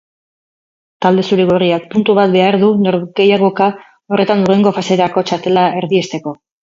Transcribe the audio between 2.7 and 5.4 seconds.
norgehiagoka horretan hurrengo faserako